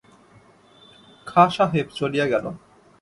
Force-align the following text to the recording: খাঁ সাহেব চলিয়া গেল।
খাঁ 1.27 1.47
সাহেব 1.49 1.87
চলিয়া 1.93 2.25
গেল। 2.25 2.45